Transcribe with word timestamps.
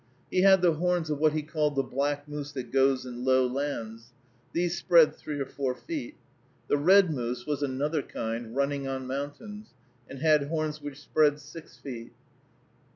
He 0.31 0.41
had 0.41 0.63
the 0.63 0.73
horns 0.73 1.11
of 1.11 1.19
what 1.19 1.33
he 1.33 1.43
called 1.43 1.75
"the 1.75 1.83
black 1.83 2.27
moose 2.27 2.51
that 2.53 2.71
goes 2.71 3.05
in 3.05 3.23
low 3.23 3.45
lands." 3.45 4.13
These 4.51 4.75
spread 4.75 5.15
three 5.15 5.39
or 5.39 5.45
four 5.45 5.75
feet. 5.75 6.15
The 6.69 6.77
"red 6.77 7.13
moose" 7.13 7.45
was 7.45 7.61
another 7.61 8.01
kind, 8.01 8.55
"running 8.55 8.87
on 8.87 9.05
mountains," 9.05 9.67
and 10.09 10.17
had 10.17 10.47
horns 10.47 10.81
which 10.81 10.99
spread 10.99 11.39
six 11.39 11.77
feet. 11.77 12.13